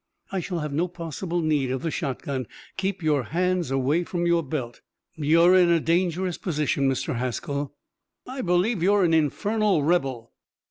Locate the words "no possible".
0.73-1.41